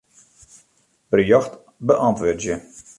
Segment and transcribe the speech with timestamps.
[1.11, 1.53] Berjocht
[1.87, 2.55] beäntwurdzje.